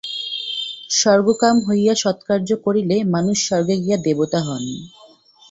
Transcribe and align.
স্বর্গকাম 0.91 1.55
হইয়া 1.67 1.93
সৎকার্য 1.95 2.49
করিলে 2.65 2.97
মানুষ 3.13 3.37
স্বর্গে 3.47 3.75
গিয়া 3.83 3.97
দেবতা 4.05 4.39
হন। 4.41 4.63